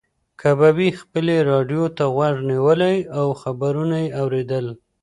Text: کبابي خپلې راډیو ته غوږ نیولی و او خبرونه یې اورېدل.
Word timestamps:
کبابي 0.41 0.89
خپلې 1.01 1.35
راډیو 1.51 1.83
ته 1.97 2.03
غوږ 2.15 2.35
نیولی 2.49 2.97
و 3.03 3.05
او 3.19 3.27
خبرونه 3.41 3.95
یې 4.03 4.09
اورېدل. 4.21 4.65